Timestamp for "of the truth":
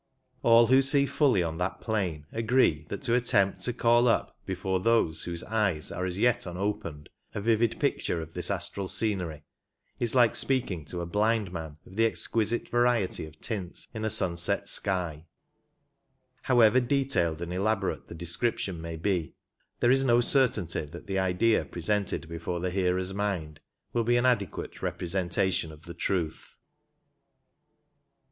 25.71-26.57